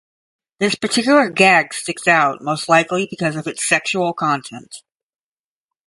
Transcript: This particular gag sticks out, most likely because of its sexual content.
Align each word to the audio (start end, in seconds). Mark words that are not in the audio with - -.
This 0.57 0.73
particular 0.73 1.29
gag 1.29 1.75
sticks 1.75 2.07
out, 2.07 2.41
most 2.41 2.67
likely 2.67 3.05
because 3.07 3.35
of 3.35 3.45
its 3.45 3.63
sexual 3.69 4.13
content. 4.13 4.77